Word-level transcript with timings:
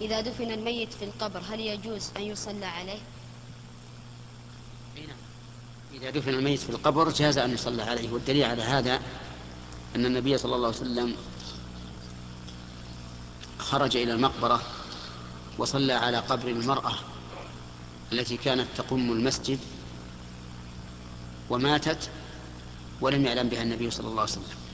إذا 0.00 0.20
دفن 0.20 0.50
الميت 0.50 0.92
في 0.92 1.04
القبر 1.04 1.40
هل 1.50 1.60
يجوز 1.60 2.10
أن 2.16 2.22
يصلى 2.22 2.66
عليه؟ 2.66 2.98
نعم. 4.96 5.16
إذا 5.94 6.10
دفن 6.10 6.34
الميت 6.34 6.60
في 6.60 6.70
القبر 6.70 7.10
جاز 7.10 7.38
أن 7.38 7.54
يصلى 7.54 7.82
عليه 7.82 8.12
والدليل 8.12 8.44
على 8.44 8.62
هذا 8.62 9.00
أن 9.96 10.06
النبي 10.06 10.38
صلى 10.38 10.54
الله 10.56 10.66
عليه 10.66 10.76
وسلم 10.76 11.14
خرج 13.58 13.96
إلى 13.96 14.12
المقبرة 14.12 14.62
وصلى 15.58 15.92
على 15.92 16.18
قبر 16.18 16.48
المرأة 16.48 16.92
التي 18.12 18.36
كانت 18.36 18.66
تقم 18.76 19.12
المسجد 19.12 19.58
وماتت 21.50 22.10
ولم 23.00 23.24
يعلم 23.24 23.48
بها 23.48 23.62
النبي 23.62 23.90
صلى 23.90 24.08
الله 24.08 24.20
عليه 24.20 24.32
وسلم 24.32 24.67